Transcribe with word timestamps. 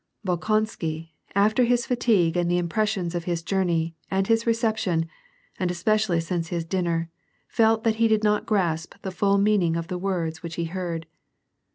Bolkonsky, 0.25 1.11
after 1.35 1.63
his 1.63 1.85
fatigue 1.85 2.35
and 2.35 2.49
the 2.49 2.57
impressions 2.57 3.13
of 3.13 3.25
his 3.25 3.43
jour 3.43 3.63
ney, 3.65 3.93
and 4.09 4.25
his 4.25 4.47
reception, 4.47 5.07
and 5.59 5.69
especially 5.69 6.19
since 6.19 6.47
his 6.47 6.65
dinner, 6.65 7.11
felt 7.47 7.83
that 7.83 7.97
he 7.97 8.07
did 8.07 8.23
not 8.23 8.47
grasp 8.47 8.95
the 9.03 9.11
full 9.11 9.37
meaning 9.37 9.75
of 9.75 9.89
the 9.89 9.99
words 9.99 10.41
which 10.41 10.55
he 10.55 10.65
heard. 10.65 11.05